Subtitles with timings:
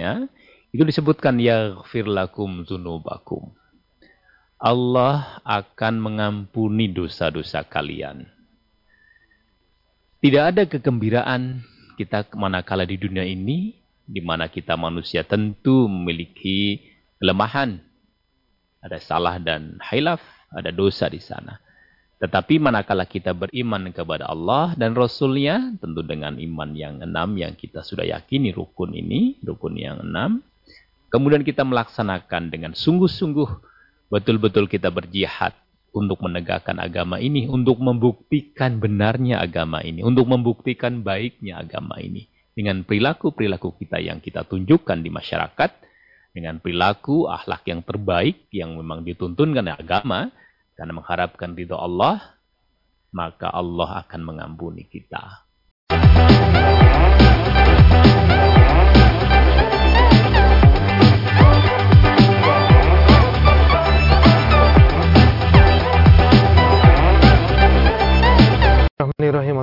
[0.00, 0.14] ya,
[0.72, 3.52] itu disebutkan yaghfir lakum dzunubakum.
[4.60, 8.28] Allah akan mengampuni dosa-dosa kalian.
[10.20, 11.64] Tidak ada kegembiraan
[11.96, 13.72] kita manakala di dunia ini,
[14.04, 16.76] di mana kita manusia tentu memiliki
[17.16, 17.80] kelemahan.
[18.84, 20.20] Ada salah dan hilaf,
[20.52, 21.60] ada dosa di sana.
[22.20, 27.80] Tetapi manakala kita beriman kepada Allah dan Rasulnya, tentu dengan iman yang enam yang kita
[27.80, 30.44] sudah yakini rukun ini, rukun yang enam.
[31.08, 33.48] Kemudian kita melaksanakan dengan sungguh-sungguh,
[34.12, 35.56] betul-betul kita berjihad
[35.96, 42.28] untuk menegakkan agama ini, untuk membuktikan benarnya agama ini, untuk membuktikan baiknya agama ini.
[42.52, 45.70] Dengan perilaku-perilaku kita yang kita tunjukkan di masyarakat,
[46.36, 50.28] dengan perilaku akhlak yang terbaik yang memang dituntunkan agama,
[50.80, 52.40] karena mengharapkan ridho Allah,
[53.12, 55.44] maka Allah akan mengampuni kita.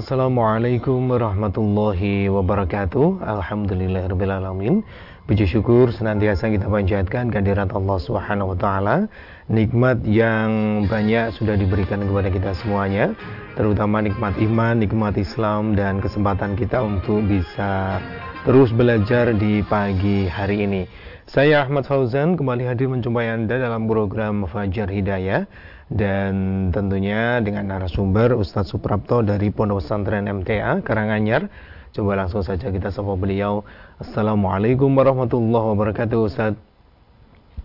[0.07, 3.27] Assalamualaikum warahmatullahi wabarakatuh.
[3.27, 4.87] Alhamdulillahirrahmanirrahim.
[5.27, 9.11] Puji syukur senantiasa kita panjatkan kehadirat Allah Subhanahu wa taala,
[9.47, 13.15] nikmat yang banyak sudah diberikan kepada kita semuanya,
[13.55, 17.99] terutama nikmat iman, nikmat Islam dan kesempatan kita untuk bisa
[18.43, 20.83] terus belajar di pagi hari ini.
[21.27, 25.43] Saya Ahmad Fauzan kembali hadir menjumpai Anda dalam program Fajar Hidayah
[25.91, 26.33] dan
[26.71, 31.51] tentunya dengan narasumber Ustadz Suprapto dari Pondok Pesantren MTA Karanganyar
[31.97, 33.65] Coba langsung saja kita sapa beliau.
[33.97, 36.66] Assalamualaikum warahmatullahi wabarakatuh Ustaz.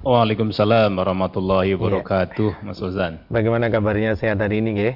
[0.03, 1.79] Waalaikumsalam warahmatullahi iya.
[1.79, 2.67] wabarakatuh ya.
[2.67, 3.23] Mas Uzan.
[3.31, 4.95] Bagaimana kabarnya sehat hari ini nggih?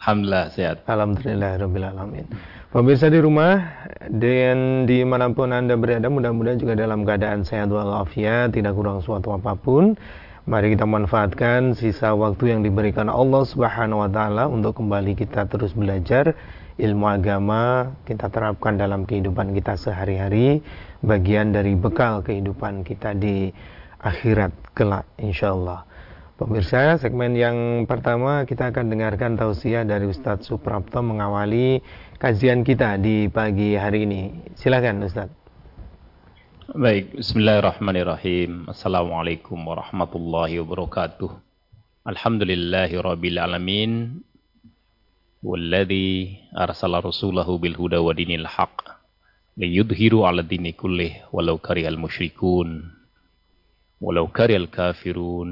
[0.00, 0.76] Alhamdulillah sehat.
[0.88, 2.24] Alhamdulillah rabbil alamin.
[2.72, 3.60] Pemirsa di rumah
[4.08, 9.36] dan di mana pun anda berada mudah-mudahan juga dalam keadaan sehat walafiat tidak kurang suatu
[9.36, 9.92] apa pun.
[10.48, 15.76] Mari kita manfaatkan sisa waktu yang diberikan Allah Subhanahu wa taala untuk kembali kita terus
[15.76, 16.32] belajar
[16.80, 20.64] ilmu agama kita terapkan dalam kehidupan kita sehari-hari
[21.04, 23.52] bagian dari bekal kehidupan kita di
[24.00, 25.84] akhirat kelak insya Allah.
[26.40, 31.84] Pemirsa, segmen yang pertama kita akan dengarkan tausiah dari Ustadz Suprapto mengawali
[32.16, 34.48] kajian kita di pagi hari ini.
[34.56, 35.36] Silakan Ustadz.
[36.72, 38.72] Baik, bismillahirrahmanirrahim.
[38.72, 41.28] Assalamualaikum warahmatullahi wabarakatuh.
[42.08, 44.24] Alhamdulillahi rabbil alamin.
[45.44, 48.96] Walladhi arsala rasulahu bil huda wa dinil haq.
[49.60, 52.99] Liyudhiru ala dini kullih walau karihal musyrikun.
[54.00, 55.48] ولو كره الكافرون.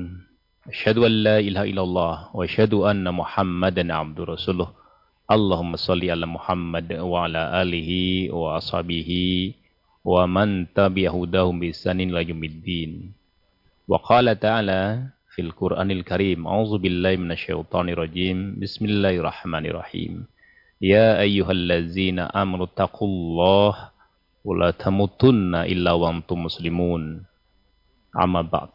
[0.69, 4.69] أشهد أن لا إله إلا الله وأشهد أن محمدا عبد رسوله.
[5.29, 7.91] اللهم صل على محمد وعلى آله
[8.33, 9.11] وأصحابه
[10.05, 13.13] ومن تبع هداهم بإحسان إلى يوم الدين.
[13.89, 14.83] وقال تعالى
[15.37, 18.57] في القرآن الكريم أعوذ بالله من الشيطان الرجيم.
[18.65, 20.13] بسم الله الرحمن الرحيم.
[20.81, 23.73] يا أيها الذين آمنوا اتقوا الله
[24.45, 27.29] ولا تموتن إلا وأنتم مسلمون.
[28.15, 28.73] amma ba'd.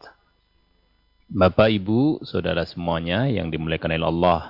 [1.24, 4.40] Bapak, Ibu, Saudara semuanya yang dimuliakan oleh Allah.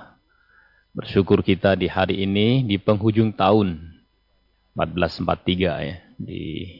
[0.95, 3.79] Bersyukur kita di hari ini di penghujung tahun
[4.75, 6.71] 1443 ya di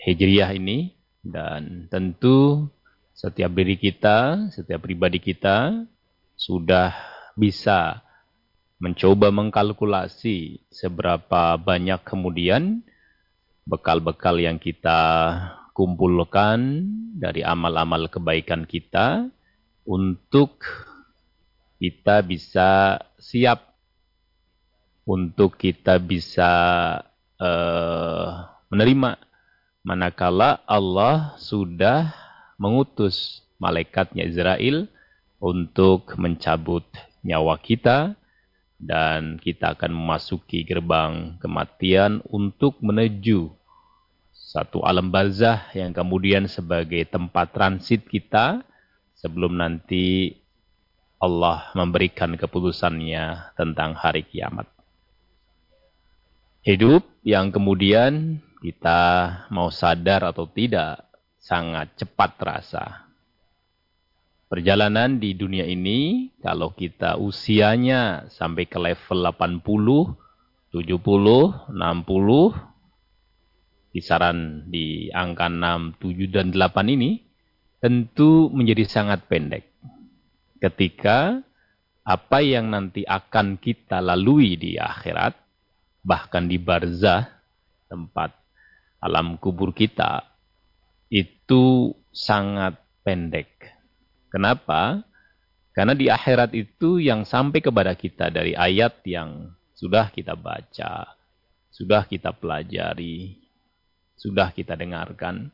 [0.00, 2.66] Hijriah ini dan tentu
[3.12, 5.86] setiap diri kita, setiap pribadi kita
[6.34, 6.92] sudah
[7.38, 8.02] bisa
[8.82, 12.82] mencoba mengkalkulasi seberapa banyak kemudian
[13.62, 15.38] bekal-bekal yang kita
[15.72, 16.84] kumpulkan
[17.16, 19.28] dari amal-amal kebaikan kita
[19.88, 20.62] untuk
[21.82, 23.72] kita bisa siap
[25.02, 26.50] untuk kita bisa
[27.42, 28.26] uh,
[28.70, 29.18] menerima.
[29.82, 32.14] Manakala Allah sudah
[32.54, 34.86] mengutus malaikatnya Israel
[35.42, 36.86] untuk mencabut
[37.26, 38.14] nyawa kita
[38.78, 43.50] dan kita akan memasuki gerbang kematian untuk menuju
[44.52, 48.60] satu alam barzah yang kemudian sebagai tempat transit kita
[49.16, 50.36] sebelum nanti
[51.16, 54.68] Allah memberikan keputusannya tentang hari kiamat.
[56.68, 59.00] Hidup yang kemudian kita
[59.48, 61.00] mau sadar atau tidak
[61.40, 62.84] sangat cepat terasa.
[64.52, 70.12] Perjalanan di dunia ini, kalau kita usianya sampai ke level 80,
[70.76, 72.71] 70, 60,
[73.92, 77.20] kisaran di angka 6, 7, dan 8 ini,
[77.78, 79.68] tentu menjadi sangat pendek.
[80.58, 81.44] Ketika
[82.02, 85.36] apa yang nanti akan kita lalui di akhirat,
[86.02, 87.28] bahkan di barzah,
[87.86, 88.32] tempat
[89.02, 90.24] alam kubur kita
[91.12, 93.52] itu sangat pendek.
[94.32, 95.04] Kenapa?
[95.76, 101.18] Karena di akhirat itu yang sampai kepada kita dari ayat yang sudah kita baca,
[101.68, 103.41] sudah kita pelajari,
[104.22, 105.50] sudah kita dengarkan.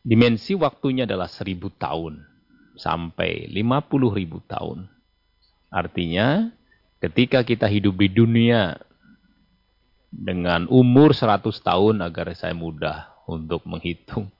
[0.00, 2.24] Dimensi waktunya adalah seribu tahun
[2.80, 4.88] sampai lima puluh ribu tahun.
[5.68, 6.48] Artinya
[7.04, 8.80] ketika kita hidup di dunia
[10.08, 14.32] dengan umur seratus tahun agar saya mudah untuk menghitung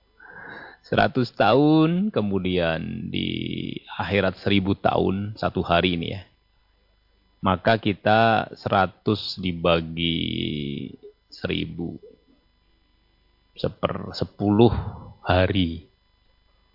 [0.83, 6.27] 100 tahun, kemudian di akhirat 1000 tahun satu hari ini ya.
[7.39, 10.91] Maka kita 100 dibagi
[11.33, 11.97] 1000
[13.57, 15.89] seper 10 hari.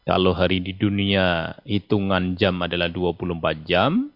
[0.02, 4.10] Kalau hari di dunia hitungan jam adalah 24 jam,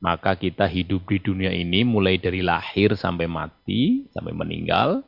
[0.00, 5.04] maka kita hidup di dunia ini mulai dari lahir sampai mati, sampai meninggal,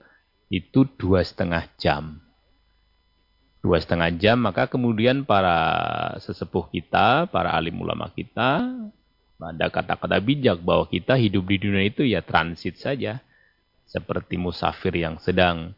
[0.52, 2.28] itu dua setengah jam
[3.62, 8.64] dua setengah jam, maka kemudian para sesepuh kita, para alim ulama kita,
[9.38, 13.22] ada kata-kata bijak bahwa kita hidup di dunia itu ya transit saja.
[13.88, 15.72] Seperti musafir yang sedang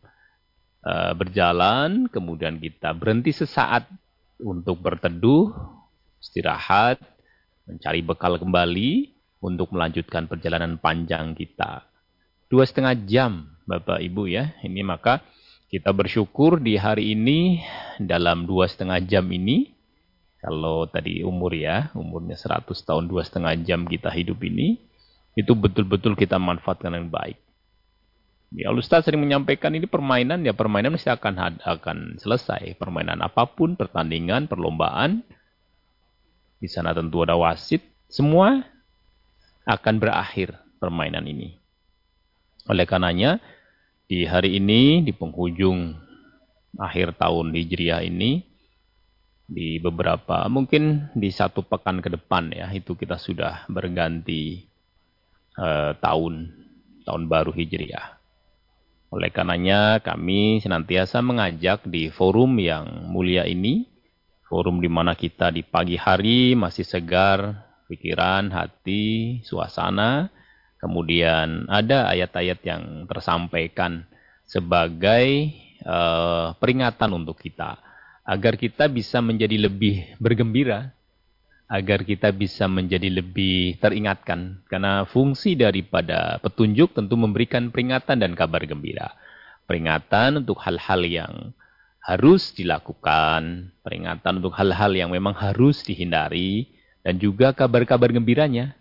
[0.83, 3.87] uh, berjalan, kemudian kita berhenti sesaat
[4.43, 5.55] untuk berteduh,
[6.19, 6.99] istirahat,
[7.71, 11.87] mencari bekal kembali untuk melanjutkan perjalanan panjang kita.
[12.51, 14.59] Dua setengah jam, Bapak Ibu ya.
[14.67, 15.23] Ini maka
[15.71, 17.63] kita bersyukur di hari ini
[18.03, 19.71] dalam dua setengah jam ini.
[20.41, 24.81] Kalau tadi umur ya, umurnya 100 tahun dua setengah jam kita hidup ini.
[25.37, 27.39] Itu betul-betul kita manfaatkan yang baik.
[28.51, 32.75] Ya, Ustaz sering menyampaikan ini permainan, ya permainan mesti akan akan selesai.
[32.75, 35.23] Permainan apa pun, pertandingan, perlombaan.
[36.59, 37.87] Di sana tentu ada wasit.
[38.11, 38.59] Semua
[39.71, 41.55] akan berakhir permainan ini.
[42.67, 43.39] Oleh karenanya,
[44.11, 45.95] di hari ini, di penghujung
[46.75, 48.43] akhir tahun Hijriah ini,
[49.47, 54.67] di beberapa, mungkin di satu pekan ke depan ya, itu kita sudah berganti
[55.55, 56.51] uh, tahun,
[57.07, 58.20] tahun baru Hijriah.
[59.11, 63.87] Oleh karenanya kami senantiasa mengajak di forum yang mulia ini,
[64.47, 70.31] forum di mana kita di pagi hari masih segar pikiran, hati, suasana,
[70.81, 74.09] Kemudian ada ayat-ayat yang tersampaikan
[74.49, 75.53] sebagai
[75.85, 77.77] uh, peringatan untuk kita
[78.25, 80.97] agar kita bisa menjadi lebih bergembira,
[81.71, 88.67] agar kita bisa menjadi lebih teringatkan karena fungsi daripada petunjuk tentu memberikan peringatan dan kabar
[88.67, 89.15] gembira.
[89.71, 91.55] Peringatan untuk hal-hal yang
[92.03, 96.67] harus dilakukan, peringatan untuk hal-hal yang memang harus dihindari
[97.07, 98.75] dan juga kabar-kabar gembiranya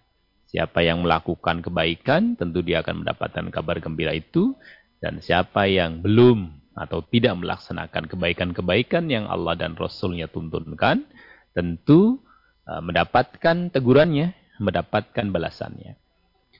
[0.50, 4.58] Siapa yang melakukan kebaikan, tentu dia akan mendapatkan kabar gembira itu.
[4.98, 11.06] Dan siapa yang belum atau tidak melaksanakan kebaikan-kebaikan yang Allah dan Rasulnya tuntunkan,
[11.54, 12.26] tentu
[12.78, 15.98] mendapatkan tegurannya, mendapatkan balasannya.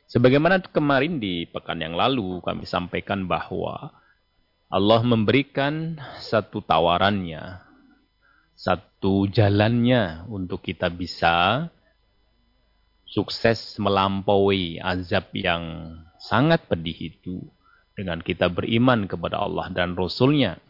[0.10, 3.94] Sebagaimana kemarin di pekan yang lalu kami sampaikan bahwa
[4.70, 7.62] Allah memberikan satu tawarannya,
[8.58, 11.70] satu jalannya untuk kita bisa
[13.06, 17.42] sukses melampaui azab yang sangat pedih itu
[17.98, 20.62] dengan kita beriman kepada Allah dan Rasulnya.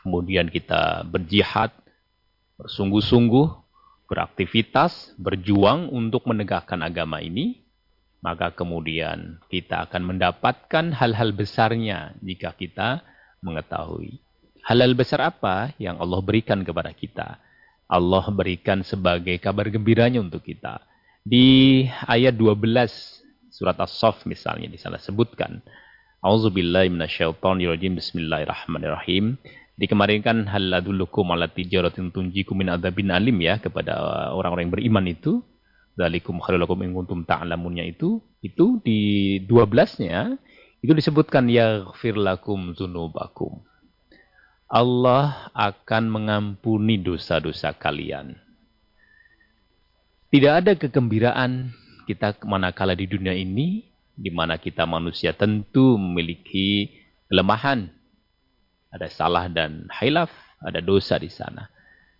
[0.00, 1.72] Kemudian kita berjihad,
[2.56, 3.67] bersungguh-sungguh,
[4.08, 7.62] beraktivitas, berjuang untuk menegakkan agama ini.
[8.18, 13.06] Maka kemudian kita akan mendapatkan hal-hal besarnya jika kita
[13.46, 14.18] mengetahui.
[14.66, 17.38] Hal-hal besar apa yang Allah berikan kepada kita?
[17.86, 20.82] Allah berikan sebagai kabar gembiranya untuk kita
[21.22, 22.58] di ayat 12
[23.54, 25.62] surat As-Saff misalnya di sana sebutkan
[26.18, 29.38] Auzubillahi minasyaitonirrajim Bismillahirrahmanirrahim.
[29.78, 33.94] Di kemarin kan haladulukum ala tijaratin tunjikum min adzabin alim ya kepada
[34.34, 35.46] orang-orang yang beriman itu.
[35.94, 39.00] Dzalikum khairulakum in kuntum ta'lamunnya itu itu di
[39.46, 40.38] 12-nya
[40.78, 43.66] itu disebutkan yaghfir lakum dzunubakum.
[44.68, 48.38] Allah akan mengampuni dosa-dosa kalian.
[50.28, 51.72] Tidak ada kegembiraan
[52.04, 56.94] kita manakala di dunia ini, di mana kita manusia tentu memiliki
[57.32, 57.97] kelemahan.
[58.98, 60.28] Ada salah dan hilaf,
[60.58, 61.70] ada dosa di sana.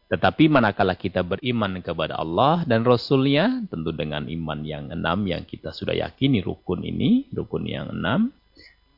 [0.08, 5.68] Tetapi manakala kita beriman kepada Allah dan Rasulnya, tentu dengan iman yang enam yang kita
[5.68, 8.32] sudah yakini rukun ini, rukun yang enam.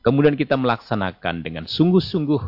[0.05, 2.41] Kemudian kita melaksanakan dengan sungguh-sungguh,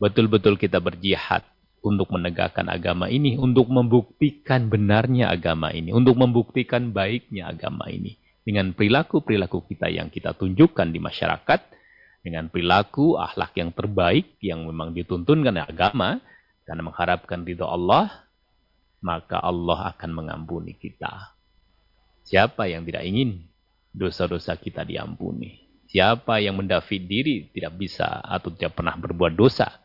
[0.00, 1.44] betul-betul kita berjihad
[1.84, 8.16] untuk menegakkan agama ini, untuk membuktikan benarnya agama ini, untuk membuktikan baiknya agama ini.
[8.40, 11.60] Dengan perilaku-perilaku kita yang kita tunjukkan di masyarakat,
[12.22, 16.18] dengan perilaku, akhlak yang terbaik yang memang dituntunkan agama,
[16.68, 18.28] karena mengharapkan ridho Allah,
[19.00, 21.32] maka Allah akan mengampuni kita.
[22.28, 23.48] Siapa yang tidak ingin
[23.94, 25.64] dosa-dosa kita diampuni?
[25.88, 29.80] Siapa yang mendafid diri tidak bisa atau tidak pernah berbuat dosa?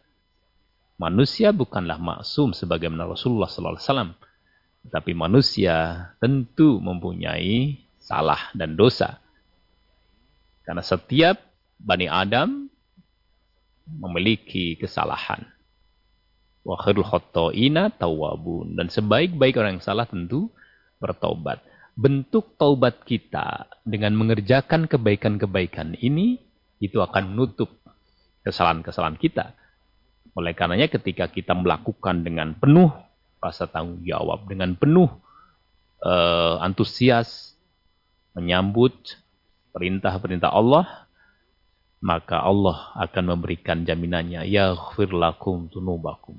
[0.99, 4.11] Manusia bukanlah maksum sebagaimana Rasulullah SAW.
[4.83, 9.23] Tapi manusia tentu mempunyai salah dan dosa.
[10.67, 11.39] Karena setiap
[11.83, 12.71] Bani Adam
[13.83, 15.43] memiliki kesalahan.
[16.63, 18.79] Wa khairul khotoina tawabun.
[18.79, 20.47] Dan sebaik-baik orang yang salah tentu
[21.03, 21.59] bertobat.
[21.93, 26.41] Bentuk taubat kita dengan mengerjakan kebaikan-kebaikan ini,
[26.79, 27.69] itu akan menutup
[28.47, 29.53] kesalahan-kesalahan kita.
[30.33, 32.89] Oleh karenanya ketika kita melakukan dengan penuh
[33.37, 35.11] rasa tanggung jawab, dengan penuh
[36.01, 37.53] uh, antusias,
[38.33, 39.19] menyambut
[39.75, 41.02] perintah-perintah Allah,
[42.03, 46.35] maka Allah akan memberikan jaminannya, yaghfir lakum tunubakum.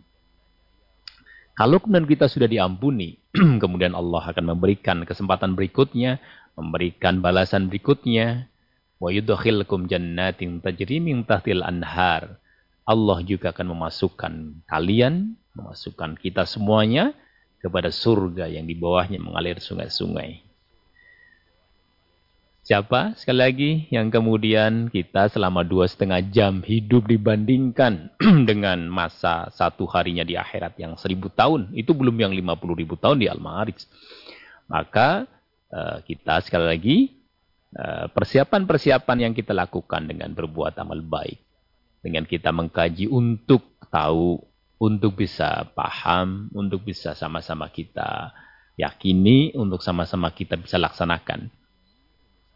[1.56, 3.16] Kalau kemudian kita sudah diampuni,
[3.62, 6.20] kemudian Allah akan memberikan kesempatan berikutnya,
[6.52, 8.52] memberikan balasan berikutnya.
[9.00, 12.36] Wa yudkhilkum jannatin tajri min tahtil anhar.
[12.84, 14.32] Allah juga akan memasukkan
[14.68, 17.16] kalian, memasukkan kita semuanya
[17.64, 20.43] kepada surga yang di bawahnya mengalir sungai-sungai.
[22.64, 28.08] Siapa sekali lagi yang kemudian kita selama dua setengah jam hidup dibandingkan
[28.48, 31.76] dengan masa satu harinya di akhirat yang seribu tahun.
[31.76, 33.84] Itu belum yang lima puluh ribu tahun di Al-Ma'arij.
[34.72, 35.28] Maka
[35.76, 36.96] uh, kita sekali lagi
[37.76, 41.36] eh, persiapan-persiapan yang kita lakukan dengan berbuat amal baik.
[42.00, 44.40] Dengan kita mengkaji untuk tahu,
[44.80, 48.32] untuk bisa paham, untuk bisa sama-sama kita
[48.80, 51.52] yakini, untuk sama-sama kita bisa laksanakan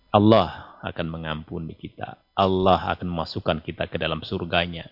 [0.09, 2.23] Allah akan mengampuni kita.
[2.33, 4.89] Allah akan memasukkan kita ke dalam surganya.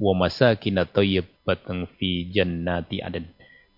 [0.00, 3.26] Wa masakina thayyibatan fi jannati adan.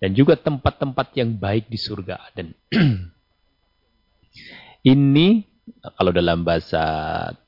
[0.03, 2.51] Dan juga tempat-tempat yang baik di surga Aden.
[4.83, 5.27] Ini
[5.95, 6.83] kalau dalam bahasa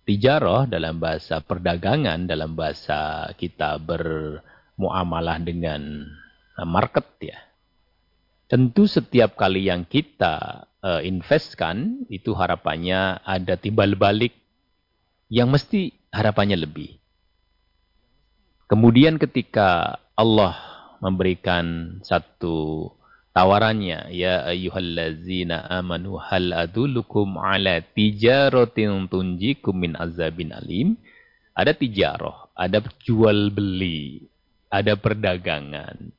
[0.07, 6.07] tijarah, dalam bahasa perdagangan, dalam bahasa kita bermuamalah dengan
[6.63, 7.35] market ya.
[8.45, 14.37] Tentu setiap kali yang kita uh, investkan, itu harapannya ada timbal balik
[15.33, 17.01] yang mesti harapannya lebih.
[18.69, 20.53] Kemudian ketika Allah
[21.01, 22.93] memberikan satu
[23.33, 31.01] tawarannya, ya ayyuhallazina amanu hal adulukum ala tijaratin tunjikum min azabin alim.
[31.57, 34.29] Ada tijarah, ada jual beli,
[34.69, 36.13] ada perdagangan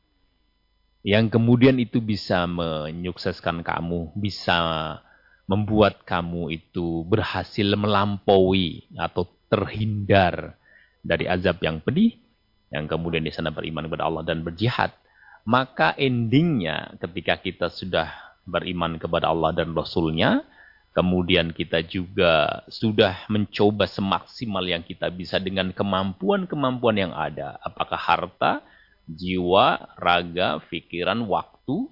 [1.07, 4.59] yang kemudian itu bisa menyukseskan kamu, bisa
[5.47, 10.59] membuat kamu itu berhasil melampaui atau terhindar
[11.07, 12.19] dari azab yang pedih,
[12.75, 14.91] yang kemudian di sana beriman kepada Allah dan berjihad.
[15.47, 18.11] Maka endingnya ketika kita sudah
[18.43, 20.43] beriman kepada Allah dan Rasulnya,
[20.91, 27.63] kemudian kita juga sudah mencoba semaksimal yang kita bisa dengan kemampuan-kemampuan yang ada.
[27.63, 28.67] Apakah harta,
[29.07, 31.87] jiwa, raga, pikiran, waktu,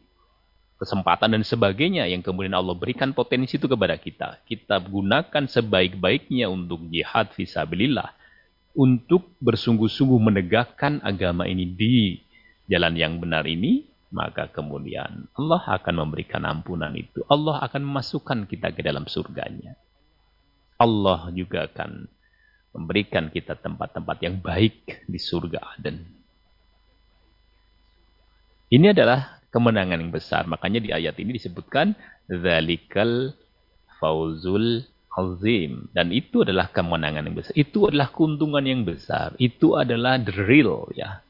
[0.78, 4.42] kesempatan dan sebagainya yang kemudian Allah berikan potensi itu kepada kita.
[4.44, 8.12] Kita gunakan sebaik-baiknya untuk jihad visabilillah.
[8.74, 12.18] Untuk bersungguh-sungguh menegakkan agama ini di
[12.66, 17.22] jalan yang benar ini, maka kemudian Allah akan memberikan ampunan itu.
[17.30, 19.78] Allah akan memasukkan kita ke dalam surganya.
[20.74, 22.10] Allah juga akan
[22.74, 26.23] memberikan kita tempat-tempat yang baik di surga Aden.
[28.74, 30.50] Ini adalah kemenangan yang besar.
[30.50, 31.94] Makanya di ayat ini disebutkan
[32.26, 33.30] zalikal
[34.02, 34.82] fauzul
[35.14, 37.54] azim dan itu adalah kemenangan yang besar.
[37.54, 39.38] Itu adalah keuntungan yang besar.
[39.38, 41.22] Itu adalah the real ya.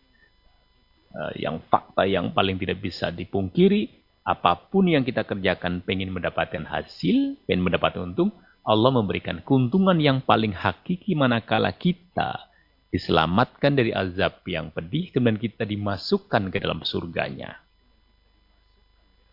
[1.12, 3.92] Eh, yang fakta yang paling tidak bisa dipungkiri,
[4.24, 8.32] apa pun yang kita kerjakan pengen mendapatkan hasil, pengen mendapatkan untung,
[8.64, 12.48] Allah memberikan keuntungan yang paling hakiki manakala kita
[12.94, 17.58] diselamatkan dari azab yang pedih, kemudian kita dimasukkan ke dalam surganya.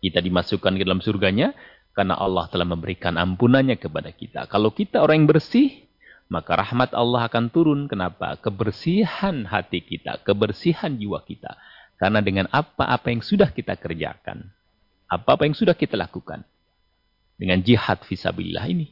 [0.02, 1.54] Kita dimasukkan ke dalam surganya
[1.94, 4.50] karena Allah telah memberikan ampunannya kepada kita.
[4.50, 5.86] Kalau kita orang yang bersih,
[6.26, 7.86] maka rahmat Allah akan turun.
[7.86, 8.34] Kenapa?
[8.42, 11.54] Kebersihan hati kita, kebersihan jiwa kita.
[12.02, 14.42] Karena dengan apa-apa yang sudah kita kerjakan,
[15.06, 16.42] apa-apa yang sudah kita lakukan,
[17.38, 18.90] dengan jihad visabilillah ini,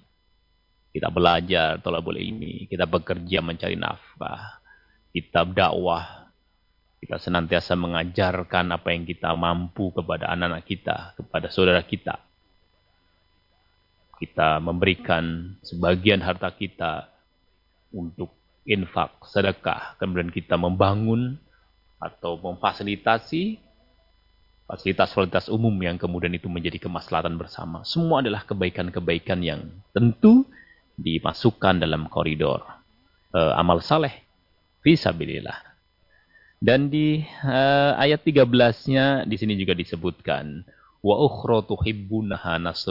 [0.94, 4.59] kita belajar, tolak boleh ini, kita bekerja mencari nafkah,
[5.10, 6.30] kitab dakwah.
[7.00, 12.20] Kita senantiasa mengajarkan apa yang kita mampu kepada anak-anak kita, kepada saudara kita.
[14.20, 17.08] Kita memberikan sebagian harta kita
[17.96, 18.36] untuk
[18.68, 21.40] infak, sedekah, kemudian kita membangun
[21.96, 23.56] atau memfasilitasi
[24.68, 27.82] fasilitas-fasilitas umum yang kemudian itu menjadi kemaslahatan bersama.
[27.82, 30.46] Semua adalah kebaikan-kebaikan yang tentu
[31.00, 32.60] dimasukkan dalam koridor
[33.34, 34.29] uh, amal saleh
[34.84, 35.70] fisabilillah.
[36.60, 40.60] Dan di uh, ayat 13-nya di sini juga disebutkan
[41.00, 41.16] wa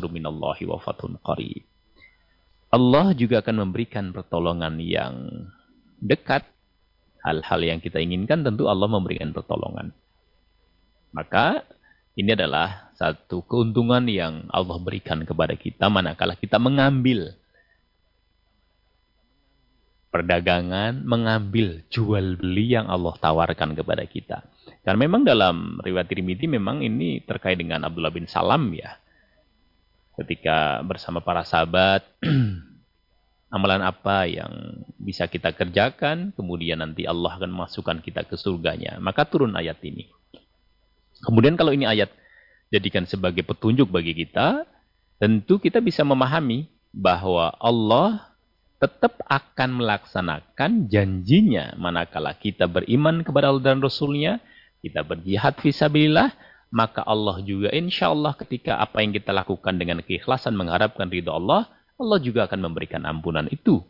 [0.10, 1.62] minallahi wa fathun qarib.
[2.69, 5.46] Allah juga akan memberikan pertolongan yang
[6.01, 6.46] dekat.
[7.19, 9.91] Hal-hal yang kita inginkan tentu Allah memberikan pertolongan.
[11.12, 11.67] Maka
[12.15, 17.36] ini adalah satu keuntungan yang Allah berikan kepada kita manakala kita mengambil
[20.10, 24.42] perdagangan, mengambil jual beli yang Allah tawarkan kepada kita.
[24.82, 28.98] Karena memang dalam riwayat Tirmidzi memang ini terkait dengan Abdullah bin Salam ya.
[30.18, 32.04] Ketika bersama para sahabat
[33.56, 38.98] amalan apa yang bisa kita kerjakan kemudian nanti Allah akan masukkan kita ke surganya.
[38.98, 40.10] Maka turun ayat ini.
[41.22, 42.10] Kemudian kalau ini ayat
[42.74, 44.66] jadikan sebagai petunjuk bagi kita
[45.20, 48.28] tentu kita bisa memahami bahwa Allah
[48.79, 54.39] tetap akan melaksanakan janjinya manakala kita beriman kepada Allah dan Rasulnya
[54.79, 56.31] kita berjihad visabilillah
[56.69, 61.65] maka Allah juga insya Allah ketika apa yang kita lakukan dengan keikhlasan mengharapkan ridho Allah,
[61.98, 63.81] Allah juga akan memberikan ampunan itu.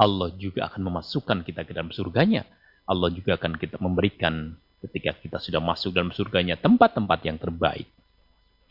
[0.00, 2.48] Allah juga akan memasukkan kita ke dalam surganya.
[2.88, 7.86] Allah juga akan kita memberikan ketika kita sudah masuk dalam surganya tempat-tempat yang terbaik.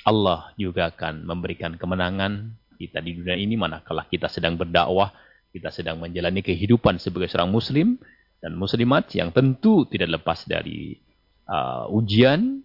[0.04, 5.14] Allah juga akan memberikan kemenangan kita di dunia ini manakala kita sedang berdakwah,
[5.52, 8.00] kita sedang menjalani kehidupan sebagai seorang muslim
[8.42, 10.98] dan muslimat yang tentu tidak lepas dari
[11.46, 12.64] uh, ujian,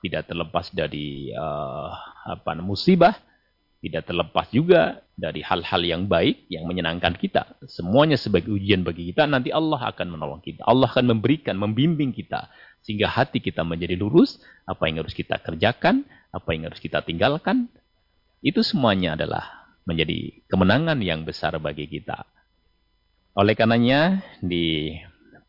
[0.00, 1.92] tidak terlepas dari uh,
[2.24, 3.12] apa musibah,
[3.84, 7.60] tidak terlepas juga dari hal-hal yang baik yang menyenangkan kita.
[7.68, 10.64] Semuanya sebagai ujian bagi kita, nanti Allah akan menolong kita.
[10.64, 12.48] Allah akan memberikan, membimbing kita
[12.80, 17.68] sehingga hati kita menjadi lurus, apa yang harus kita kerjakan, apa yang harus kita tinggalkan.
[18.40, 19.59] Itu semuanya adalah
[19.90, 22.22] menjadi kemenangan yang besar bagi kita.
[23.34, 24.94] Oleh karenanya di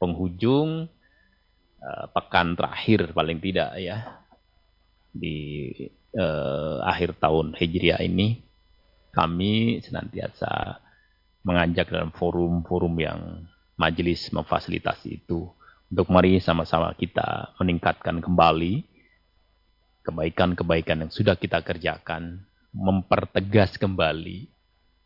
[0.02, 0.90] penghujung
[1.78, 4.18] uh, pekan terakhir paling tidak ya
[5.14, 5.70] di
[6.18, 8.42] uh, akhir tahun Hijriah ini
[9.14, 10.82] kami senantiasa
[11.46, 13.20] mengajak dalam forum-forum yang
[13.78, 15.50] majelis memfasilitasi itu
[15.92, 18.88] untuk mari sama-sama kita meningkatkan kembali
[20.02, 24.48] kebaikan-kebaikan yang sudah kita kerjakan, mempertegas kembali,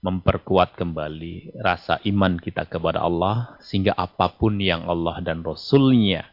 [0.06, 6.30] memperkuat kembali rasa iman kita kepada Allah sehingga apa pun yang Allah dan Rasulnya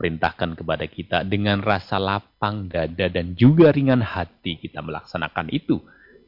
[0.00, 5.76] perintahkan kepada kita dengan rasa lapang dada dan juga ringan hati kita melaksanakan itu.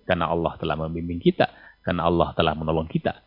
[0.05, 1.49] Karena Allah telah membimbing kita,
[1.81, 3.25] karena Allah telah menolong kita.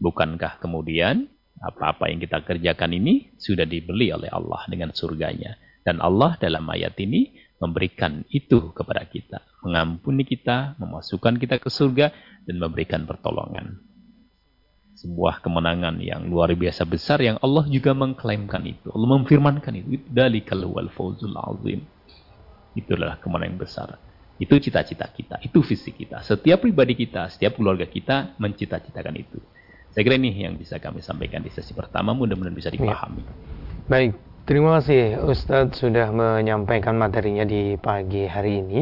[0.00, 1.28] Bukankah kemudian
[1.60, 5.60] apa-apa yang kita kerjakan ini sudah dibeli oleh Allah dengan surganya.
[5.84, 9.40] Dan Allah dalam ayat ini memberikan itu kepada kita.
[9.64, 12.12] Mengampuni kita, memasukkan kita ke surga,
[12.44, 13.80] dan memberikan pertolongan
[14.94, 18.88] sebuah kemenangan yang luar biasa besar yang Allah juga mengklaimkan itu.
[18.94, 20.06] Allah memfirmankan itu.
[20.06, 21.82] Dalikal wal fawzul azim.
[22.78, 23.88] Itulah kemenangan besar.
[24.34, 26.18] Itu cita-cita kita, itu visi kita.
[26.26, 29.38] Setiap pribadi kita, setiap keluarga kita mencita-citakan itu.
[29.94, 33.22] Saya kira ini yang bisa kami sampaikan di sesi pertama, mudah-mudahan bisa dipahami.
[33.86, 38.80] Baik, terima kasih Ustadz sudah menyampaikan materinya di pagi hari ini.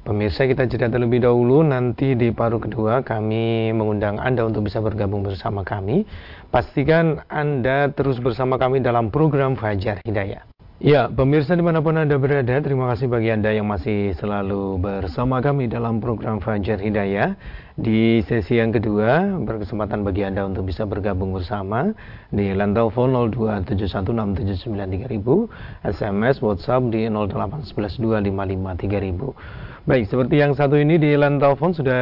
[0.00, 5.22] Pemirsa kita jeda terlebih dahulu nanti di paruh kedua kami mengundang Anda untuk bisa bergabung
[5.22, 6.08] bersama kami.
[6.48, 10.49] Pastikan Anda terus bersama kami dalam program Fajar Hidayah.
[10.80, 15.44] Ya, pemirsa di mana pun Anda berada, terima kasih bagi Anda yang masih selalu bersama
[15.44, 17.36] kami dalam program Fajar Hidayah.
[17.76, 21.92] Di sesi yang kedua, berkesempatan bagi Anda untuk bisa bergabung bersama
[22.32, 29.84] di line telepon 02716793000, SMS, WhatsApp di 08112553000.
[29.84, 32.00] Baik, seperti yang satu ini di line telepon sudah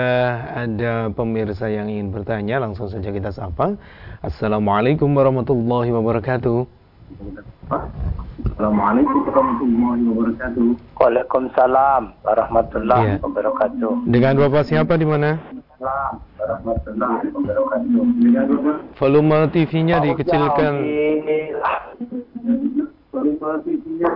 [0.55, 3.75] ada pemirsa yang ingin bertanya, langsung saja kita sapa.
[4.23, 6.78] Assalamualaikum warahmatullahi wabarakatuh.
[7.09, 10.69] Assalamualaikum warahmatullahi wabarakatuh.
[11.01, 13.17] Waalaikumsalam warahmatullahi ya.
[13.25, 13.93] wabarakatuh.
[14.05, 15.41] Dengan Bapak siapa di mana?
[15.81, 18.93] warahmatullahi wabarakatuh.
[19.01, 20.75] Volume TV-nya dikecilkan.
[23.09, 24.11] Volume TV-nya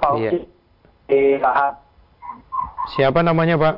[0.00, 0.30] Pak iya.
[1.08, 1.74] di Lahat.
[2.96, 3.74] Siapa namanya Pak?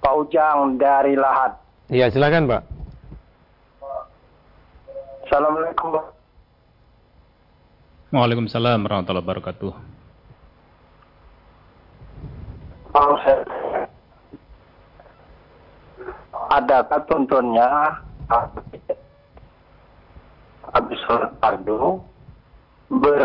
[0.00, 1.60] Pak Ujang dari Lahat.
[1.92, 2.75] Iya silakan Pak.
[5.26, 5.98] Assalamualaikum.
[8.14, 9.74] Waalaikumsalam warahmatullahi wabarakatuh.
[16.46, 17.66] Ada masyarakat tuntunnya
[20.70, 21.98] habis sholat fardu
[22.94, 23.18] ber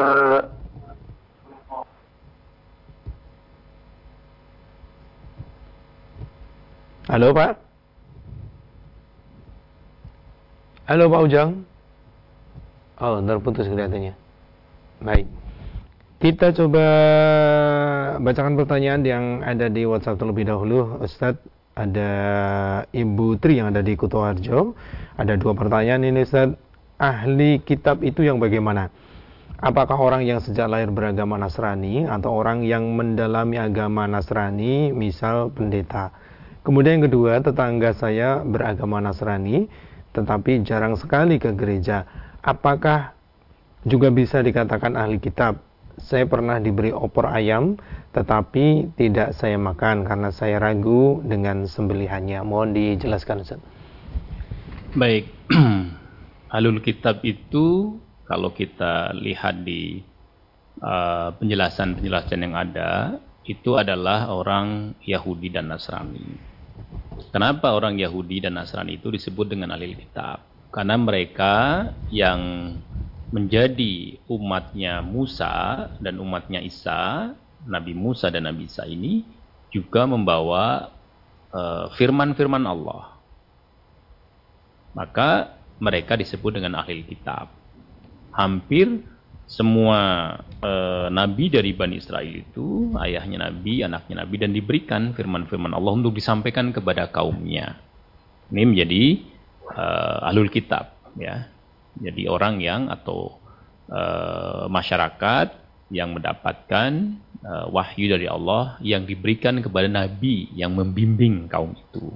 [7.06, 7.62] Halo Pak.
[10.90, 11.70] Halo Pak Ujang.
[13.02, 14.14] Oh, terputus kelihatannya.
[15.02, 15.26] Baik.
[16.22, 16.86] Kita coba
[18.22, 21.42] bacakan pertanyaan yang ada di WhatsApp terlebih dahulu, Ustadz.
[21.74, 22.12] Ada
[22.94, 24.78] Ibu Tri yang ada di Kutoarjo.
[25.18, 26.62] Ada dua pertanyaan ini, Ustadz.
[27.02, 28.94] Ahli kitab itu yang bagaimana?
[29.58, 36.14] Apakah orang yang sejak lahir beragama Nasrani atau orang yang mendalami agama Nasrani, misal pendeta?
[36.62, 39.66] Kemudian yang kedua, tetangga saya beragama Nasrani,
[40.14, 42.06] tetapi jarang sekali ke gereja.
[42.42, 43.14] Apakah
[43.86, 45.62] juga bisa dikatakan ahli kitab?
[46.02, 47.78] Saya pernah diberi opor ayam,
[48.18, 52.42] tetapi tidak saya makan karena saya ragu dengan sembelihannya.
[52.42, 53.62] Mohon dijelaskan, Ustaz.
[54.98, 55.30] Baik,
[56.56, 60.02] alul kitab itu kalau kita lihat di
[60.82, 62.92] uh, penjelasan-penjelasan uh, yang ada,
[63.46, 66.50] itu adalah orang Yahudi dan Nasrani.
[67.30, 70.51] Kenapa orang Yahudi dan Nasrani itu disebut dengan ahli kitab?
[70.72, 71.56] Karena mereka
[72.08, 72.74] yang
[73.32, 77.32] menjadi umatnya Musa dan umatnya Isa,
[77.68, 79.24] Nabi Musa dan Nabi Isa ini
[79.72, 80.92] juga membawa
[81.52, 83.04] eh, firman-firman uh, Allah.
[84.92, 87.52] Maka mereka disebut dengan ahli kitab.
[88.32, 89.02] Hampir
[89.52, 90.00] semua
[90.64, 90.72] e,
[91.12, 96.72] nabi dari Bani Israel itu ayahnya nabi, anaknya nabi dan diberikan firman-firman Allah untuk disampaikan
[96.72, 97.76] kepada kaumnya.
[98.48, 99.04] Ini menjadi
[99.72, 99.86] e,
[100.28, 101.48] ahlul kitab ya.
[102.00, 103.40] Jadi orang yang atau
[103.88, 104.02] e,
[104.72, 105.48] masyarakat
[105.92, 106.92] yang mendapatkan
[107.44, 112.12] e, wahyu dari Allah yang diberikan kepada nabi yang membimbing kaum itu.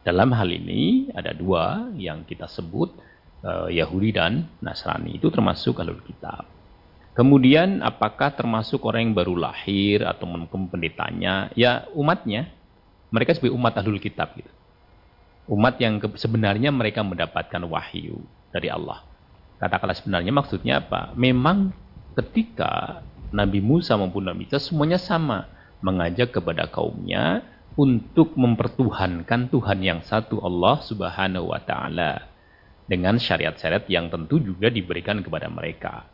[0.00, 2.88] Dalam hal ini ada dua yang kita sebut
[3.44, 6.48] uh, Yahudi dan Nasrani itu termasuk alur kitab.
[7.12, 11.52] Kemudian apakah termasuk orang yang baru lahir atau mungkin pendetanya?
[11.58, 12.48] Ya umatnya.
[13.10, 14.48] Mereka sebagai umat ahlul kitab gitu.
[15.50, 18.22] Umat yang sebenarnya mereka mendapatkan wahyu
[18.54, 19.02] dari Allah.
[19.58, 21.10] Katakanlah sebenarnya maksudnya apa?
[21.18, 21.74] Memang
[22.14, 23.02] ketika
[23.34, 25.50] Nabi Musa maupun Nabi Isa semuanya sama.
[25.80, 27.40] Mengajak kepada kaumnya
[27.72, 32.28] untuk mempertuhankan Tuhan yang satu Allah subhanahu wa ta'ala
[32.84, 36.04] dengan syariat-syariat yang tentu juga diberikan kepada mereka.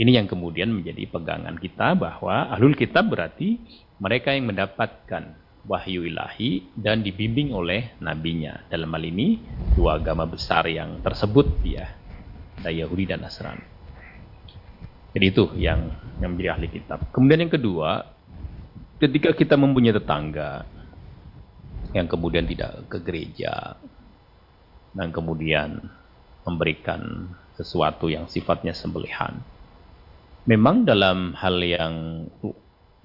[0.00, 3.60] Ini yang kemudian menjadi pegangan kita bahwa ahlul kitab berarti
[4.02, 8.64] mereka yang mendapatkan wahyu ilahi dan dibimbing oleh nabinya.
[8.68, 9.40] Dalam hal ini
[9.76, 11.88] dua agama besar yang tersebut ya,
[12.60, 13.66] ada Yahudi dan Nasrani.
[15.10, 15.90] Jadi itu yang
[16.22, 16.98] yang menjadi ahli kitab.
[17.10, 18.06] Kemudian yang kedua,
[19.02, 20.64] ketika kita mempunyai tetangga
[21.90, 23.74] yang kemudian tidak ke gereja,
[24.94, 25.78] dan kemudian
[26.46, 29.38] memberikan sesuatu yang sifatnya sembelihan.
[30.48, 32.26] Memang dalam hal yang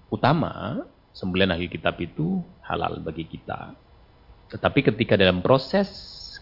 [0.07, 0.81] utama,
[1.15, 3.71] sembelihan ahli kitab itu halal bagi kita.
[4.51, 5.87] Tetapi ketika dalam proses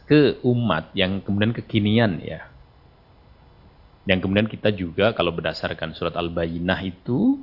[0.10, 2.50] ke umat yang kemudian kekinian ya,
[4.10, 7.40] yang kemudian kita juga kalau berdasarkan surat Al-Bayyinah itu,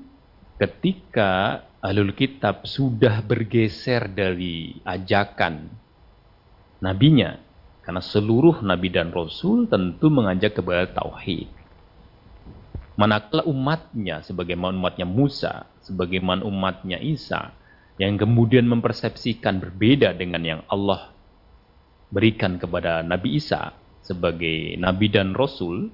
[0.61, 5.73] ketika ahlul kitab sudah bergeser dari ajakan
[6.85, 7.40] nabinya,
[7.81, 11.60] karena seluruh nabi dan rasul tentu mengajak kepada tauhid.
[13.01, 17.57] Manakala umatnya sebagaimana umatnya Musa, sebagaimana umatnya Isa
[17.97, 21.09] yang kemudian mempersepsikan berbeda dengan yang Allah
[22.13, 23.73] berikan kepada Nabi Isa
[24.05, 25.89] sebagai nabi dan rasul,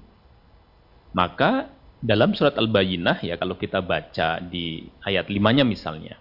[1.15, 1.71] maka
[2.03, 6.19] dalam surat Al-Bayyinah ya kalau kita baca di ayat limanya misalnya,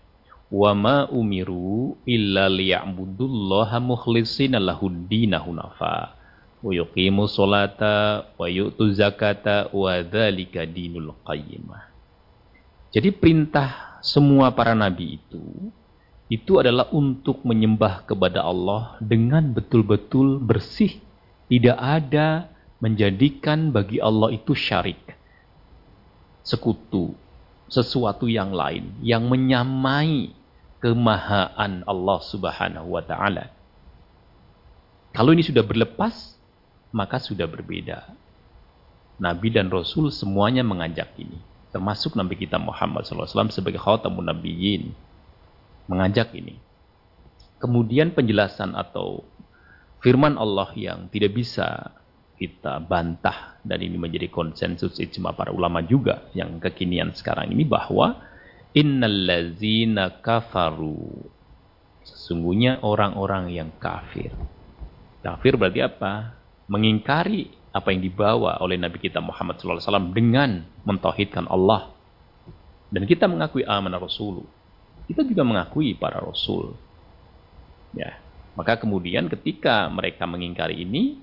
[0.50, 6.15] wa ma umiru illa liya'budullaha mukhlishina lahuddina hunafa
[6.66, 10.02] wa yuqimu sholata wa yu'tu zakata wa
[10.66, 11.94] dinul qayyimah.
[12.90, 15.70] Jadi perintah semua para nabi itu
[16.26, 20.98] itu adalah untuk menyembah kepada Allah dengan betul-betul bersih,
[21.46, 22.50] tidak ada
[22.82, 24.98] menjadikan bagi Allah itu syarik,
[26.42, 27.14] sekutu,
[27.70, 30.34] sesuatu yang lain yang menyamai
[30.82, 33.54] kemahaan Allah Subhanahu wa taala.
[35.14, 36.36] Kalau ini sudah berlepas,
[36.96, 38.08] maka sudah berbeda.
[39.20, 41.36] Nabi dan Rasul semuanya mengajak ini.
[41.68, 44.96] Termasuk Nabi kita Muhammad SAW sebagai khatamun nabiyyin.
[45.92, 46.56] Mengajak ini.
[47.60, 49.28] Kemudian penjelasan atau
[50.00, 51.92] firman Allah yang tidak bisa
[52.36, 58.12] kita bantah dan ini menjadi konsensus ijma para ulama juga yang kekinian sekarang ini bahwa
[58.76, 61.32] innallazina kafaru
[62.06, 64.30] Sesungguhnya orang-orang yang kafir.
[65.26, 66.38] Kafir berarti apa?
[66.66, 71.92] Mengingkari apa yang dibawa oleh Nabi kita Muhammad SAW dengan mentauhidkan Allah.
[72.88, 74.46] Dan kita mengakui amanah Rasul.
[75.06, 76.74] Kita juga mengakui para Rasul.
[77.94, 78.18] Ya,
[78.56, 81.20] maka kemudian ketika mereka mengingkari ini,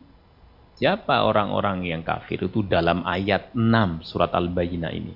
[0.78, 5.14] siapa orang-orang yang kafir itu dalam ayat 6 surat Al-Bayyinah ini?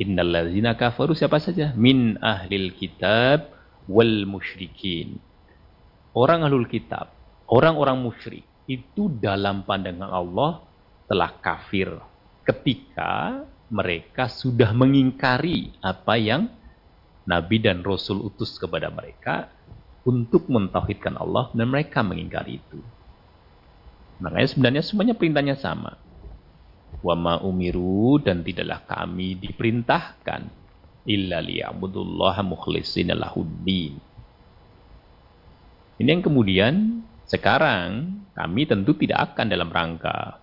[0.00, 1.76] Innallazina kafaru siapa saja?
[1.76, 3.52] Min ahlil kitab
[3.86, 5.20] wal musyrikin.
[6.10, 7.14] Orang ahlul kitab
[7.50, 10.62] orang-orang musyrik itu dalam pandangan Allah
[11.10, 11.90] telah kafir
[12.46, 16.46] ketika mereka sudah mengingkari apa yang
[17.26, 19.50] Nabi dan Rasul utus kepada mereka
[20.06, 22.78] untuk mentauhidkan Allah dan mereka mengingkari itu.
[24.22, 25.98] Makanya sebenarnya semuanya perintahnya sama.
[27.00, 30.42] Wa ma umiru dan tidaklah kami diperintahkan
[31.08, 33.96] illa liya'budullaha mukhlishina lahuddin.
[36.00, 40.42] Ini yang kemudian sekarang kami tentu tidak akan dalam rangka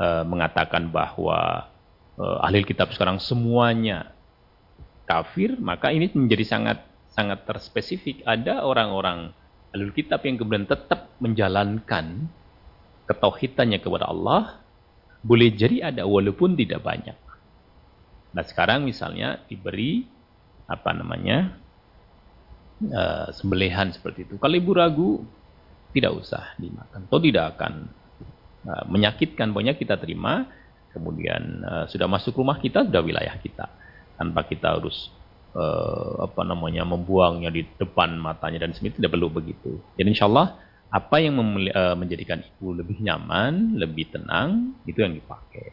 [0.00, 1.68] uh, mengatakan bahwa
[2.16, 4.16] uh, ahli kitab sekarang semuanya
[5.04, 6.78] kafir, maka ini menjadi sangat
[7.12, 8.24] sangat terspesifik.
[8.24, 9.36] Ada orang-orang
[9.76, 12.32] ahli kitab yang kemudian tetap menjalankan
[13.04, 14.64] ketauhidannya kepada Allah,
[15.20, 17.18] boleh jadi ada walaupun tidak banyak.
[18.32, 20.08] Nah sekarang misalnya diberi
[20.64, 21.52] apa namanya
[22.88, 24.40] uh, sembelihan seperti itu.
[24.40, 25.10] Kalau ibu ragu,
[25.92, 27.06] tidak usah dimakan.
[27.06, 27.72] Atau tidak akan
[28.66, 29.52] uh, menyakitkan.
[29.52, 30.48] Banyak kita terima,
[30.96, 33.68] kemudian uh, sudah masuk rumah kita, sudah wilayah kita.
[34.16, 35.12] Tanpa kita harus
[35.52, 39.80] uh, apa namanya membuangnya di depan matanya dan semit tidak perlu begitu.
[39.96, 40.56] Jadi insya Allah
[40.92, 45.72] apa yang uh, menjadikan ibu lebih nyaman, lebih tenang, itu yang dipakai.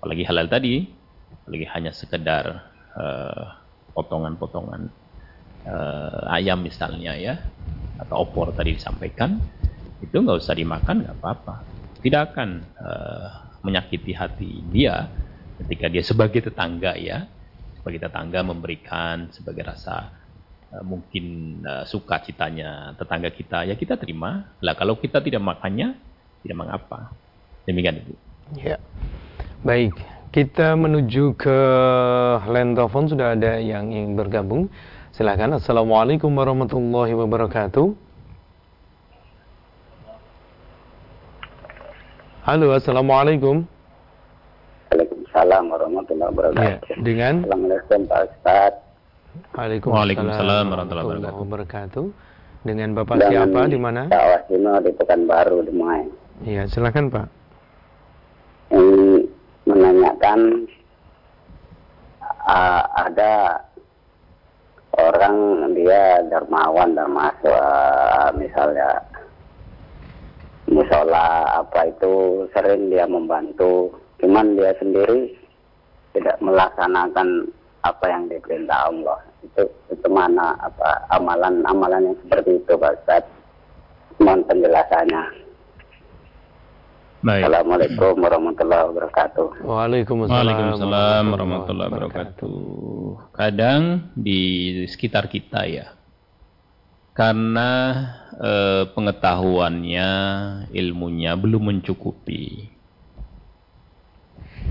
[0.00, 0.88] Apalagi halal tadi,
[1.28, 2.70] apalagi hanya sekedar
[3.94, 5.08] potongan-potongan uh,
[5.68, 7.34] uh, ayam misalnya ya,
[7.98, 9.36] atau opor tadi disampaikan,
[9.98, 11.54] itu nggak usah dimakan nggak apa-apa.
[11.98, 13.28] Tidak akan uh,
[13.66, 15.10] menyakiti hati dia
[15.64, 17.26] ketika dia sebagai tetangga ya,
[17.76, 20.14] sebagai tetangga memberikan sebagai rasa
[20.70, 24.54] uh, mungkin uh, suka citanya tetangga kita ya kita terima.
[24.62, 25.98] Lah kalau kita tidak makannya
[26.46, 27.10] tidak mengapa.
[27.66, 28.14] Demikian itu.
[28.56, 28.80] Ya.
[29.60, 29.92] Baik,
[30.30, 31.58] kita menuju ke
[32.48, 34.70] line telepon sudah ada yang ingin bergabung.
[35.18, 35.50] Silahkan.
[35.50, 37.90] Assalamualaikum warahmatullahi wabarakatuh.
[42.46, 43.66] Halo, Assalamualaikum.
[44.94, 46.70] Waalaikumsalam warahmatullahi wabarakatuh.
[46.70, 47.42] Ya, dengan?
[47.42, 48.72] Assalamualaikum Pak Ustaz.
[49.58, 52.04] Waalaikumsalam warahmatullahi wabarakatuh.
[52.62, 54.02] Dengan Bapak dengan siapa di mana?
[54.06, 56.06] Pak Wasino di Pekanbaru di Mai.
[56.46, 57.26] Iya, silakan Pak.
[58.70, 59.26] Ini
[59.66, 60.38] menanyakan
[62.46, 63.66] uh, ada
[64.98, 65.36] orang
[65.78, 68.98] dia dermawan dan masuk uh, misalnya
[70.68, 73.94] musola apa itu sering dia membantu.
[74.18, 75.32] Cuman dia sendiri
[76.12, 77.46] tidak melaksanakan
[77.86, 79.18] apa yang diperintah Allah.
[79.46, 83.22] Itu itu mana apa amalan amalan yang seperti itu Pak Ustaz
[84.18, 85.47] mohon penjelasannya
[87.18, 87.50] Baik.
[87.50, 89.46] Assalamualaikum warahmatullahi wabarakatuh.
[89.66, 92.58] Waalaikumsalam, Waalaikumsalam warahmatullahi wabarakatuh.
[93.34, 93.82] Kadang
[94.14, 94.42] di
[94.86, 95.98] sekitar kita ya,
[97.18, 97.70] karena
[98.38, 100.10] eh, pengetahuannya,
[100.70, 102.70] ilmunya belum mencukupi.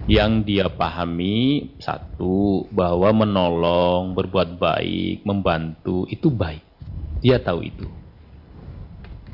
[0.07, 6.63] Yang dia pahami satu bahwa menolong, berbuat baik, membantu itu baik.
[7.19, 8.06] Dia tahu itu.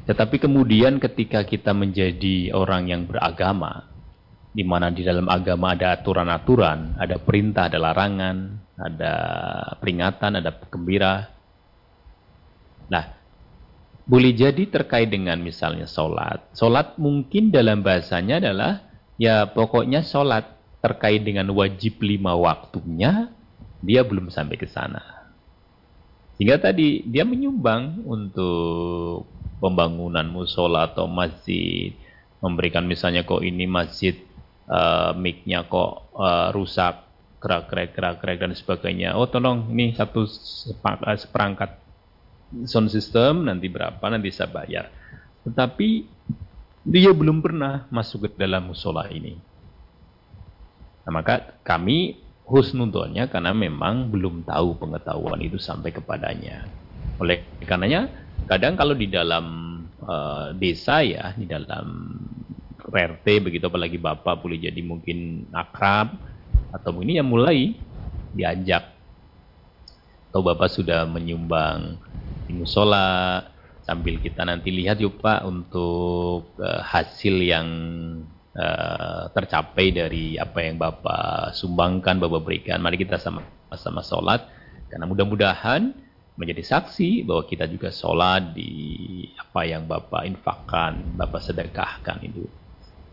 [0.03, 3.87] Tetapi kemudian ketika kita menjadi orang yang beragama,
[4.53, 8.37] di mana di dalam agama ada aturan-aturan, ada perintah, ada larangan,
[8.75, 9.13] ada
[9.79, 11.31] peringatan, ada gembira.
[12.91, 13.05] Nah,
[14.03, 16.51] boleh jadi terkait dengan misalnya sholat.
[16.51, 18.83] Sholat mungkin dalam bahasanya adalah
[19.15, 20.51] ya pokoknya sholat
[20.83, 23.31] terkait dengan wajib lima waktunya,
[23.79, 25.22] dia belum sampai ke sana.
[26.37, 29.29] Sehingga tadi dia menyumbang untuk
[29.61, 31.93] pembangunan musola atau masjid,
[32.41, 34.17] memberikan misalnya kok ini masjid
[34.67, 37.05] uh, mic-nya kok uh, rusak,
[37.39, 39.09] gerak-gerak, gerak-gerak dan sebagainya.
[39.15, 41.71] Oh tolong ini satu eh, seperangkat
[42.65, 44.89] sound system nanti berapa nanti saya bayar.
[45.43, 45.89] Tetapi
[46.83, 49.35] dia belum pernah masuk ke dalam musola ini.
[51.03, 52.22] Nah, maka kami
[52.53, 56.69] husnudonnya karena memang belum tahu pengetahuan itu sampai kepadanya.
[57.17, 58.13] Oleh karenanya
[58.45, 59.45] kadang kalau di dalam
[60.05, 62.13] uh, desa ya, di dalam
[62.93, 66.13] RT begitu apalagi bapak boleh jadi mungkin akrab
[66.69, 67.73] atau ini yang mulai
[68.37, 68.93] diajak
[70.29, 71.97] atau bapak sudah menyumbang
[72.53, 73.41] musola
[73.85, 77.67] sambil kita nanti lihat yuk Pak untuk uh, hasil yang
[78.57, 82.79] uh, tercapai dari apa yang Bapak sumbangkan, Bapak berikan.
[82.79, 84.45] Mari kita sama-sama sholat
[84.89, 85.93] karena mudah-mudahan
[86.33, 88.71] menjadi saksi bahwa kita juga sholat di
[89.37, 92.45] apa yang Bapak infakkan, Bapak sedekahkan itu.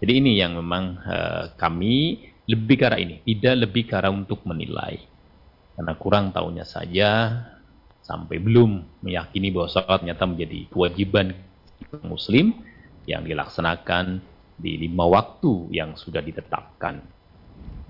[0.00, 4.40] Jadi ini yang memang uh, kami lebih ke arah ini, tidak lebih ke arah untuk
[4.48, 4.96] menilai.
[5.76, 7.10] Karena kurang tahunya saja,
[8.00, 11.36] sampai belum meyakini bahwa sholat ternyata menjadi kewajiban
[12.04, 12.56] muslim
[13.04, 14.24] yang dilaksanakan
[14.60, 17.00] di lima waktu yang sudah ditetapkan.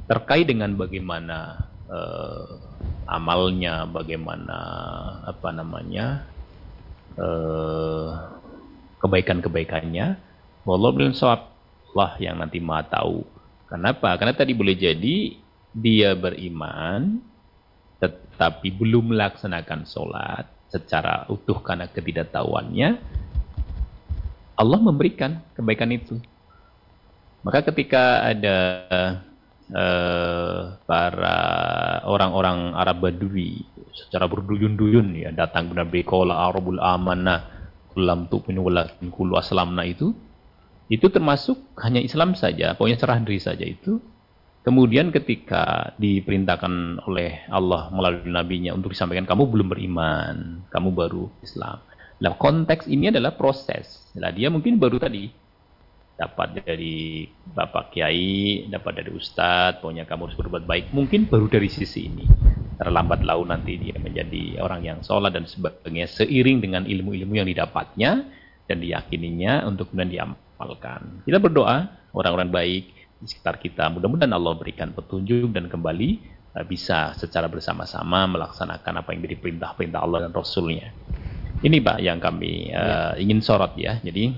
[0.06, 2.46] Terkait dengan bagaimana uh,
[3.10, 4.58] amalnya, bagaimana
[5.26, 6.26] apa namanya
[7.18, 8.38] uh,
[9.02, 10.06] kebaikan-kebaikannya,
[10.66, 11.14] Allah belum
[11.90, 13.26] lah yang nanti maha tahu.
[13.66, 14.14] Kenapa?
[14.18, 15.34] Karena tadi boleh jadi
[15.70, 17.22] dia beriman,
[18.02, 22.88] tetapi belum melaksanakan sholat secara utuh karena ketidaktahuannya,
[24.58, 26.18] Allah memberikan kebaikan itu.
[27.40, 28.58] Maka ketika ada
[29.72, 31.38] uh, para
[32.04, 37.48] orang-orang Arab Badui secara berduyun-duyun ya datang ke Nabi Qala Arabul Amanah
[37.90, 40.14] kulam tu'minu walakin kulu aslamna itu
[40.90, 44.02] itu termasuk hanya Islam saja, pokoknya cerah diri saja itu
[44.60, 50.36] Kemudian ketika diperintahkan oleh Allah melalui nabinya untuk disampaikan kamu belum beriman,
[50.68, 51.80] kamu baru Islam.
[52.20, 54.12] Nah, konteks ini adalah proses.
[54.12, 55.32] Nah, dia mungkin baru tadi
[56.20, 57.24] dapat dari
[57.56, 60.84] bapak kiai, dapat dari ustadz, pokoknya kamu harus berbuat baik.
[60.92, 62.28] Mungkin baru dari sisi ini.
[62.76, 68.24] Terlambat laun nanti dia menjadi orang yang sholat dan sebagainya seiring dengan ilmu-ilmu yang didapatnya
[68.68, 71.24] dan diyakininya untuk kemudian diamalkan.
[71.24, 72.84] Kita berdoa orang-orang baik
[73.20, 73.88] di sekitar kita.
[73.92, 76.10] Mudah-mudahan Allah berikan petunjuk dan kembali
[76.56, 80.88] uh, bisa secara bersama-sama melaksanakan apa yang menjadi perintah-perintah Allah dan Rasulnya.
[81.60, 84.00] Ini Pak yang kami uh, ingin sorot ya.
[84.00, 84.32] Jadi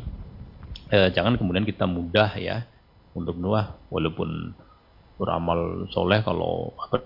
[0.93, 2.69] uh, jangan kemudian kita mudah ya
[3.17, 4.53] untuk nuah walaupun
[5.17, 7.01] beramal soleh kalau apa.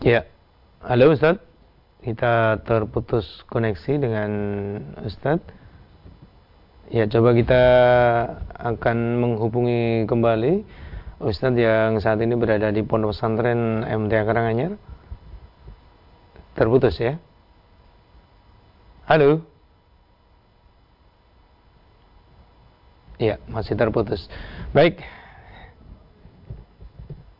[0.00, 0.24] Ya,
[0.80, 1.36] Halo Ustaz,
[2.00, 4.30] kita terputus koneksi dengan
[5.04, 5.44] Ustaz.
[6.88, 7.62] Ya, coba kita
[8.56, 10.64] akan menghubungi kembali
[11.20, 14.80] Ustaz yang saat ini berada di Pondok Pesantren MTA Karanganyar.
[16.56, 17.20] Terputus ya.
[19.04, 19.44] Halo.
[23.20, 24.32] Ya, masih terputus.
[24.72, 25.04] Baik,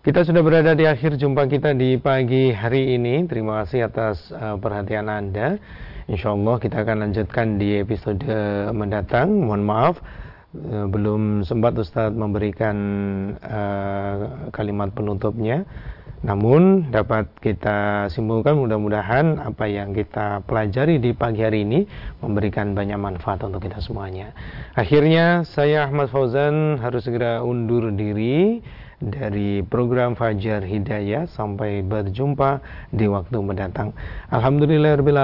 [0.04, 3.24] kita sudah berada di akhir jumpa kita di pagi hari ini.
[3.24, 5.56] Terima kasih atas uh, perhatian Anda.
[6.04, 8.28] Insya Allah kita akan lanjutkan di episode
[8.76, 9.40] mendatang.
[9.40, 9.96] Mohon maaf
[10.90, 12.76] belum sempat Ustadz memberikan
[13.38, 15.62] uh, kalimat penutupnya.
[16.20, 21.88] Namun dapat kita simpulkan mudah-mudahan apa yang kita pelajari di pagi hari ini
[22.20, 24.36] memberikan banyak manfaat untuk kita semuanya.
[24.76, 28.60] Akhirnya saya Ahmad Fauzan harus segera undur diri
[29.00, 32.60] dari program Fajar Hidayah sampai berjumpa
[32.92, 33.96] di waktu mendatang.
[34.28, 35.16] Alhamdulillahirabbil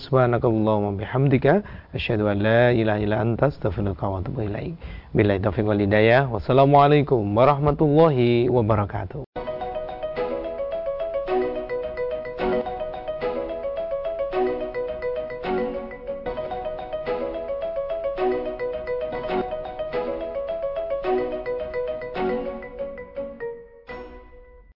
[0.00, 1.60] subhanakallahumma bihamdika
[1.92, 4.72] asyhadu an la ilaha illa anta astaghfiruka wa atubu ilaik.
[5.12, 6.24] Billahi taufiq wal hidayah.
[6.32, 9.27] Wassalamualaikum warahmatullahi wabarakatuh.